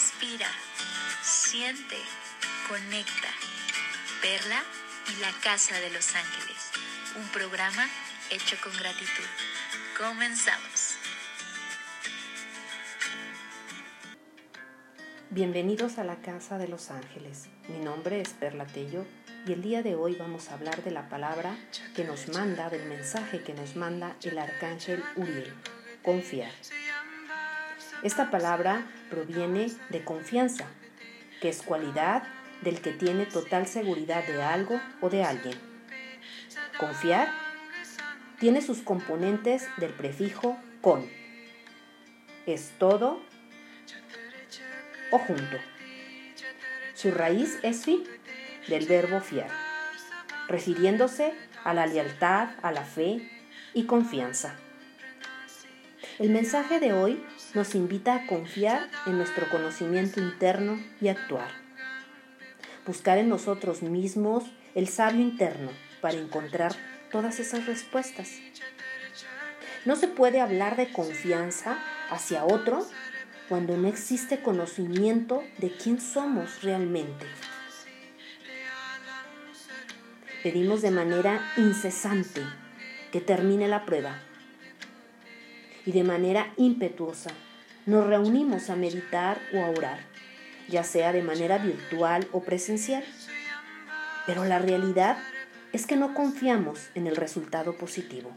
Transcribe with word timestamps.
Respira, 0.00 0.46
siente, 1.20 1.96
conecta. 2.68 3.28
Perla 4.22 4.62
y 5.12 5.20
la 5.20 5.30
Casa 5.42 5.78
de 5.78 5.90
los 5.90 6.14
Ángeles. 6.14 6.70
Un 7.16 7.28
programa 7.28 7.86
hecho 8.30 8.56
con 8.62 8.72
gratitud. 8.78 9.28
Comenzamos. 9.98 10.96
Bienvenidos 15.28 15.98
a 15.98 16.04
la 16.04 16.16
Casa 16.22 16.56
de 16.56 16.68
los 16.68 16.90
Ángeles. 16.90 17.48
Mi 17.68 17.80
nombre 17.80 18.22
es 18.22 18.30
Perla 18.30 18.64
Tello 18.64 19.04
y 19.46 19.52
el 19.52 19.60
día 19.60 19.82
de 19.82 19.96
hoy 19.96 20.14
vamos 20.14 20.48
a 20.48 20.54
hablar 20.54 20.82
de 20.82 20.92
la 20.92 21.10
palabra 21.10 21.58
que 21.94 22.04
nos 22.04 22.28
manda, 22.28 22.70
del 22.70 22.86
mensaje 22.86 23.42
que 23.42 23.52
nos 23.52 23.76
manda 23.76 24.16
el 24.22 24.38
arcángel 24.38 25.04
Uriel, 25.16 25.52
confiar. 26.02 26.52
Esta 28.02 28.30
palabra 28.30 28.86
proviene 29.10 29.70
de 29.90 30.02
confianza, 30.04 30.64
que 31.42 31.50
es 31.50 31.60
cualidad 31.62 32.22
del 32.62 32.80
que 32.80 32.92
tiene 32.92 33.26
total 33.26 33.66
seguridad 33.66 34.26
de 34.26 34.42
algo 34.42 34.80
o 35.02 35.10
de 35.10 35.22
alguien. 35.22 35.58
Confiar 36.78 37.28
tiene 38.38 38.62
sus 38.62 38.78
componentes 38.78 39.68
del 39.76 39.92
prefijo 39.92 40.58
con. 40.80 41.06
Es 42.46 42.72
todo 42.78 43.20
o 45.10 45.18
junto. 45.18 45.58
Su 46.94 47.10
raíz 47.10 47.58
es 47.62 47.84
fi, 47.84 48.04
del 48.68 48.86
verbo 48.86 49.20
fiar, 49.20 49.50
refiriéndose 50.48 51.34
a 51.64 51.74
la 51.74 51.86
lealtad, 51.86 52.48
a 52.62 52.72
la 52.72 52.84
fe 52.84 53.30
y 53.74 53.84
confianza. 53.84 54.56
El 56.20 56.28
mensaje 56.28 56.80
de 56.80 56.92
hoy 56.92 57.24
nos 57.54 57.74
invita 57.74 58.14
a 58.14 58.26
confiar 58.26 58.90
en 59.06 59.16
nuestro 59.16 59.48
conocimiento 59.48 60.20
interno 60.20 60.78
y 61.00 61.08
actuar. 61.08 61.48
Buscar 62.86 63.16
en 63.16 63.30
nosotros 63.30 63.80
mismos 63.80 64.44
el 64.74 64.86
sabio 64.86 65.22
interno 65.22 65.70
para 66.02 66.18
encontrar 66.18 66.72
todas 67.10 67.40
esas 67.40 67.64
respuestas. 67.64 68.32
No 69.86 69.96
se 69.96 70.08
puede 70.08 70.42
hablar 70.42 70.76
de 70.76 70.92
confianza 70.92 71.78
hacia 72.10 72.44
otro 72.44 72.86
cuando 73.48 73.78
no 73.78 73.88
existe 73.88 74.42
conocimiento 74.42 75.42
de 75.56 75.70
quién 75.70 76.02
somos 76.02 76.62
realmente. 76.62 77.24
Pedimos 80.42 80.82
de 80.82 80.90
manera 80.90 81.50
incesante 81.56 82.42
que 83.10 83.22
termine 83.22 83.68
la 83.68 83.86
prueba 83.86 84.20
y 85.86 85.92
de 85.92 86.04
manera 86.04 86.52
impetuosa 86.56 87.30
nos 87.86 88.06
reunimos 88.06 88.70
a 88.70 88.76
meditar 88.76 89.40
o 89.54 89.64
a 89.64 89.70
orar, 89.70 90.00
ya 90.68 90.84
sea 90.84 91.12
de 91.12 91.22
manera 91.22 91.58
virtual 91.58 92.26
o 92.32 92.42
presencial. 92.42 93.04
Pero 94.26 94.44
la 94.44 94.58
realidad 94.58 95.18
es 95.72 95.86
que 95.86 95.96
no 95.96 96.14
confiamos 96.14 96.90
en 96.94 97.06
el 97.06 97.16
resultado 97.16 97.76
positivo. 97.76 98.30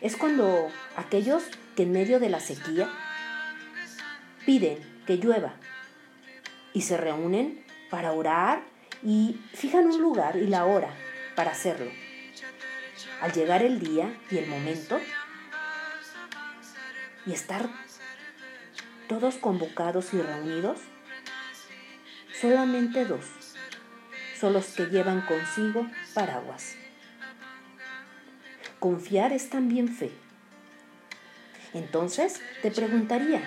Es 0.00 0.16
cuando 0.16 0.68
aquellos 0.96 1.42
que 1.76 1.84
en 1.84 1.92
medio 1.92 2.20
de 2.20 2.28
la 2.28 2.40
sequía 2.40 2.90
piden 4.44 4.78
que 5.06 5.16
llueva 5.16 5.54
y 6.72 6.82
se 6.82 6.96
reúnen 6.96 7.64
para 7.90 8.12
orar 8.12 8.62
y 9.02 9.40
fijan 9.54 9.86
un 9.86 10.00
lugar 10.00 10.36
y 10.36 10.46
la 10.46 10.66
hora 10.66 10.90
para 11.34 11.52
hacerlo. 11.52 11.90
Al 13.20 13.32
llegar 13.32 13.62
el 13.62 13.80
día 13.80 14.14
y 14.30 14.38
el 14.38 14.46
momento 14.48 15.00
y 17.26 17.32
estar 17.32 17.68
todos 19.08 19.36
convocados 19.36 20.12
y 20.12 20.20
reunidos, 20.20 20.78
solamente 22.40 23.04
dos 23.04 23.24
son 24.38 24.52
los 24.52 24.66
que 24.66 24.86
llevan 24.86 25.22
consigo 25.22 25.88
paraguas. 26.12 26.76
Confiar 28.78 29.32
es 29.32 29.48
también 29.48 29.88
fe. 29.88 30.12
Entonces 31.72 32.42
te 32.60 32.70
preguntaría, 32.70 33.42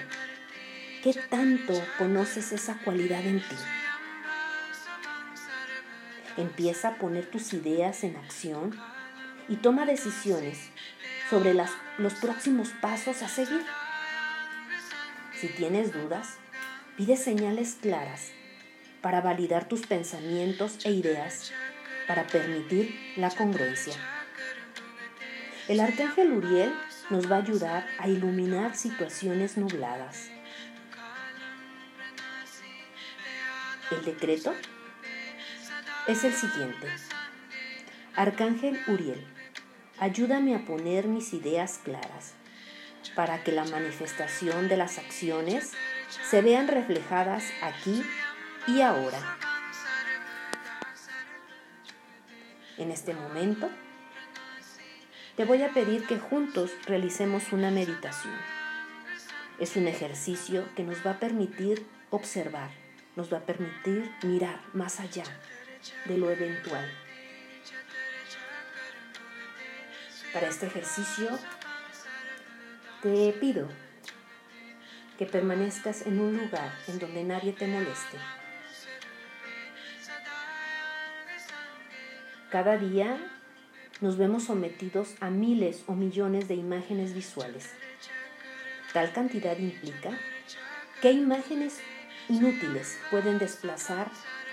¿qué 1.03 1.13
tanto 1.13 1.73
conoces 1.97 2.51
esa 2.51 2.79
cualidad 2.79 3.25
en 3.25 3.39
ti? 3.39 3.55
Empieza 6.37 6.89
a 6.89 6.95
poner 6.95 7.25
tus 7.25 7.53
ideas 7.53 8.03
en 8.03 8.15
acción 8.15 8.79
y 9.49 9.57
toma 9.57 9.85
decisiones 9.85 10.57
sobre 11.29 11.53
las, 11.53 11.71
los 11.97 12.13
próximos 12.15 12.69
pasos 12.81 13.21
a 13.21 13.27
seguir. 13.27 13.63
Si 15.39 15.47
tienes 15.49 15.93
dudas, 15.93 16.37
pide 16.95 17.15
señales 17.15 17.77
claras 17.81 18.31
para 19.01 19.21
validar 19.21 19.67
tus 19.67 19.85
pensamientos 19.85 20.85
e 20.85 20.91
ideas, 20.91 21.51
para 22.07 22.25
permitir 22.25 23.13
la 23.15 23.29
congruencia. 23.29 23.93
El 25.67 25.79
arcángel 25.79 26.31
Uriel 26.31 26.73
nos 27.09 27.31
va 27.31 27.35
a 27.35 27.39
ayudar 27.39 27.85
a 27.99 28.07
iluminar 28.07 28.75
situaciones 28.75 29.57
nubladas. 29.57 30.29
El 33.91 34.03
decreto 34.03 34.53
es 36.07 36.23
el 36.23 36.33
siguiente. 36.33 36.87
Arcángel 38.15 38.81
Uriel, 38.87 39.25
ayúdame 39.99 40.55
a 40.55 40.65
poner 40.65 41.07
mis 41.07 41.33
ideas 41.33 41.79
claras 41.83 42.33
para 43.15 43.43
que 43.43 43.51
la 43.51 43.63
manifestación 43.65 44.67
de 44.67 44.77
las 44.77 44.97
acciones 44.97 45.73
se 46.29 46.41
vean 46.41 46.67
reflejadas 46.67 47.43
aquí 47.61 48.03
y 48.67 48.81
ahora. 48.81 49.37
En 52.77 52.91
este 52.91 53.13
momento, 53.13 53.69
te 55.35 55.45
voy 55.45 55.63
a 55.63 55.73
pedir 55.73 56.05
que 56.05 56.19
juntos 56.19 56.71
realicemos 56.85 57.51
una 57.51 57.71
meditación. 57.71 58.35
Es 59.59 59.75
un 59.75 59.87
ejercicio 59.87 60.65
que 60.75 60.83
nos 60.83 61.05
va 61.05 61.11
a 61.11 61.19
permitir 61.19 61.85
observar, 62.11 62.69
nos 63.15 63.33
va 63.33 63.37
a 63.37 63.45
permitir 63.45 64.11
mirar 64.23 64.59
más 64.73 64.99
allá 64.99 65.23
de 66.05 66.17
lo 66.17 66.29
eventual. 66.29 66.85
Para 70.33 70.47
este 70.47 70.67
ejercicio 70.67 71.29
te 73.01 73.31
pido 73.33 73.67
que 75.17 75.25
permanezcas 75.25 76.05
en 76.05 76.19
un 76.19 76.37
lugar 76.37 76.71
en 76.87 76.99
donde 76.99 77.23
nadie 77.23 77.53
te 77.53 77.67
moleste. 77.67 78.17
Cada 82.51 82.77
día 82.77 83.17
nos 83.99 84.17
vemos 84.17 84.45
sometidos 84.45 85.15
a 85.19 85.29
miles 85.29 85.83
o 85.87 85.93
millones 85.93 86.47
de 86.47 86.55
imágenes 86.55 87.13
visuales. 87.13 87.73
Tal 88.93 89.11
cantidad 89.11 89.57
implica 89.57 90.17
que 91.01 91.11
imágenes 91.11 91.79
inútiles 92.29 92.97
pueden 93.11 93.39
desplazar 93.39 94.09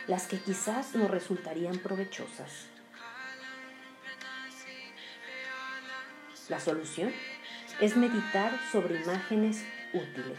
las 0.06 0.26
que 0.26 0.38
quizás 0.38 0.94
nos 0.94 1.10
resultarían 1.10 1.78
provechosas. 1.78 2.73
La 6.48 6.60
solución 6.60 7.10
es 7.80 7.96
meditar 7.96 8.52
sobre 8.70 9.02
imágenes 9.02 9.64
útiles. 9.94 10.38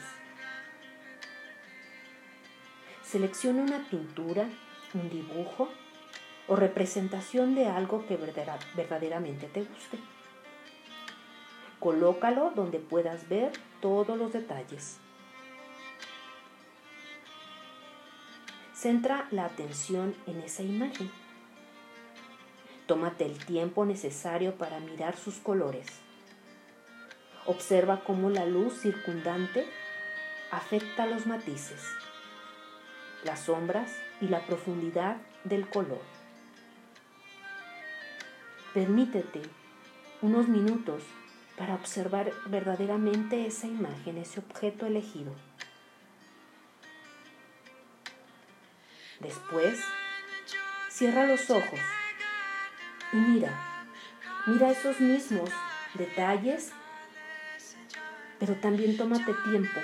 Selecciona 3.03 3.63
una 3.63 3.89
pintura, 3.89 4.47
un 4.93 5.09
dibujo 5.09 5.69
o 6.47 6.55
representación 6.55 7.55
de 7.55 7.67
algo 7.67 8.05
que 8.05 8.17
verdaderamente 8.75 9.47
te 9.47 9.61
guste. 9.61 9.97
Colócalo 11.79 12.51
donde 12.55 12.77
puedas 12.77 13.27
ver 13.27 13.51
todos 13.81 14.15
los 14.15 14.31
detalles. 14.31 14.99
Centra 18.73 19.27
la 19.31 19.45
atención 19.45 20.13
en 20.27 20.41
esa 20.41 20.61
imagen. 20.61 21.24
Tómate 22.85 23.25
el 23.25 23.43
tiempo 23.43 23.83
necesario 23.83 24.55
para 24.55 24.79
mirar 24.79 25.17
sus 25.17 25.35
colores. 25.37 25.87
Observa 27.47 28.03
cómo 28.03 28.29
la 28.29 28.45
luz 28.45 28.79
circundante 28.79 29.65
afecta 30.51 31.07
los 31.07 31.25
matices, 31.25 31.81
las 33.23 33.41
sombras 33.41 33.91
y 34.21 34.27
la 34.27 34.45
profundidad 34.45 35.17
del 35.43 35.67
color. 35.67 36.01
Permítete 38.75 39.41
unos 40.21 40.47
minutos 40.47 41.01
para 41.57 41.73
observar 41.73 42.31
verdaderamente 42.47 43.47
esa 43.47 43.65
imagen, 43.65 44.17
ese 44.17 44.41
objeto 44.41 44.85
elegido. 44.85 45.33
Después, 49.21 49.79
cierra 50.89 51.25
los 51.25 51.49
ojos 51.49 51.79
y 53.15 53.17
mira, 53.17 53.49
mira 54.45 54.71
esos 54.71 54.99
mismos 54.99 55.49
detalles, 55.93 56.73
pero 58.39 58.55
también 58.55 58.97
tómate 58.97 59.33
tiempo 59.49 59.79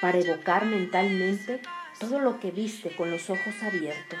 para 0.00 0.18
evocar 0.18 0.64
mentalmente 0.64 1.60
todo 2.00 2.18
lo 2.18 2.40
que 2.40 2.50
viste 2.50 2.96
con 2.96 3.10
los 3.10 3.28
ojos 3.28 3.62
abiertos. 3.62 4.18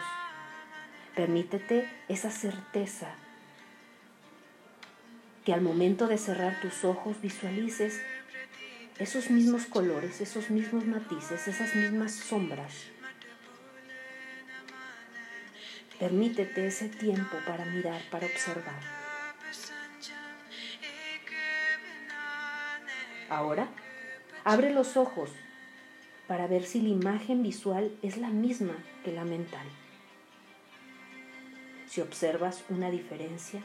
Permítete 1.16 1.88
esa 2.08 2.30
certeza 2.30 3.14
que 5.46 5.54
al 5.54 5.62
momento 5.62 6.06
de 6.06 6.18
cerrar 6.18 6.60
tus 6.60 6.84
ojos 6.84 7.20
visualices 7.20 8.00
esos 8.98 9.30
mismos 9.30 9.64
colores, 9.64 10.20
esos 10.20 10.50
mismos 10.50 10.84
matices, 10.84 11.48
esas 11.48 11.74
mismas 11.74 12.12
sombras. 12.12 12.72
Permítete 16.02 16.66
ese 16.66 16.88
tiempo 16.88 17.36
para 17.46 17.64
mirar, 17.64 18.02
para 18.10 18.26
observar. 18.26 18.80
Ahora, 23.28 23.68
abre 24.42 24.72
los 24.72 24.96
ojos 24.96 25.30
para 26.26 26.48
ver 26.48 26.64
si 26.64 26.80
la 26.80 26.88
imagen 26.88 27.44
visual 27.44 27.96
es 28.02 28.16
la 28.16 28.30
misma 28.30 28.74
que 29.04 29.12
la 29.12 29.24
mental. 29.24 29.64
Si 31.86 32.00
observas 32.00 32.64
una 32.68 32.90
diferencia, 32.90 33.62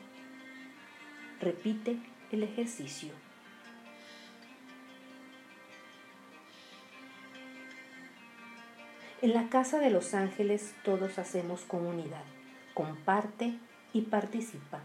repite 1.42 1.98
el 2.32 2.44
ejercicio. 2.44 3.14
En 9.28 9.34
la 9.34 9.50
Casa 9.50 9.80
de 9.80 9.90
los 9.90 10.14
Ángeles 10.14 10.74
todos 10.86 11.20
hacemos 11.20 11.64
comunidad. 11.64 12.24
Comparte 12.74 13.56
y 13.92 14.04
participa. 14.04 14.80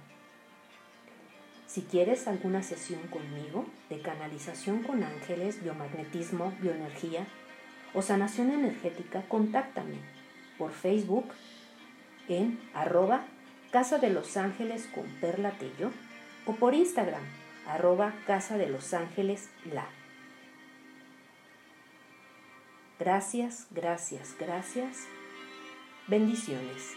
Si 1.69 1.83
quieres 1.83 2.27
alguna 2.27 2.65
sesión 2.65 3.03
conmigo 3.03 3.67
de 3.89 4.01
canalización 4.01 4.83
con 4.83 5.05
ángeles, 5.05 5.63
biomagnetismo, 5.63 6.53
bioenergía 6.61 7.25
o 7.95 8.03
sanación 8.03 8.51
energética, 8.51 9.23
contáctame 9.29 9.99
por 10.59 10.73
Facebook 10.73 11.27
en 12.29 12.59
arroba 12.75 13.25
Casa 13.71 13.99
de 13.99 14.11
los 14.11 14.37
Ángeles 14.37 14.89
con 14.93 15.05
Perla 15.21 15.53
Tello 15.53 15.93
o 16.47 16.57
por 16.57 16.75
Instagram 16.75 17.23
arroba 17.69 18.13
Casa 18.27 18.59
de 18.59 18.69
los 18.69 18.93
Ángeles 18.93 19.51
La. 19.73 20.02
Gracias, 23.03 23.67
gracias, 23.73 24.37
gracias. 24.39 25.09
Bendiciones. 26.07 26.95